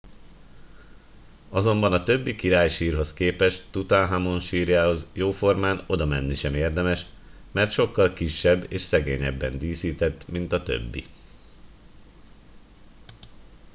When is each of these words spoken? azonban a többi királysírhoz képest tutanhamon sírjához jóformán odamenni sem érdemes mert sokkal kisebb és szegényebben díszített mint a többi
azonban 1.49 1.93
a 1.93 2.03
többi 2.03 2.35
királysírhoz 2.35 3.13
képest 3.13 3.65
tutanhamon 3.71 4.39
sírjához 4.39 5.07
jóformán 5.13 5.83
odamenni 5.87 6.33
sem 6.33 6.55
érdemes 6.55 7.05
mert 7.51 7.71
sokkal 7.71 8.13
kisebb 8.13 8.65
és 8.71 8.81
szegényebben 8.81 9.57
díszített 9.57 10.27
mint 10.27 10.51
a 10.53 10.63
többi 10.63 11.05